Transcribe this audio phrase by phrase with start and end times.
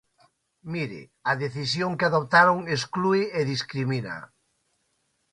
[0.73, 1.01] Mire,
[1.31, 4.15] a decisión que adoptaron exclúe e discrimina.